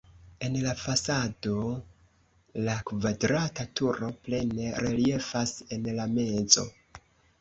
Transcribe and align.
En 0.45 0.55
la 0.61 0.71
fasado 0.83 1.57
la 2.67 2.77
kvadrata 2.91 3.67
turo 3.81 4.09
plene 4.29 4.73
reliefas 4.87 5.55
en 5.77 5.89
la 6.01 6.09
mezo. 6.19 6.65